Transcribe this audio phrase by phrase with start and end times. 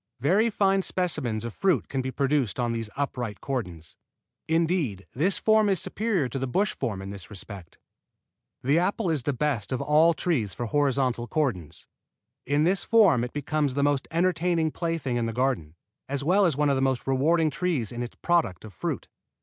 [0.19, 3.97] Very fine specimens of fruit can be produced on these upright cordons.
[4.47, 7.77] Indeed this form is superior to the bush form in this respect.
[8.63, 11.85] The apple is the best of all trees for horizontal cordons.
[12.47, 15.75] In this form it becomes the most entertaining plaything in the garden,
[16.09, 19.07] as well as one of the most rewarding trees in its product of fruit.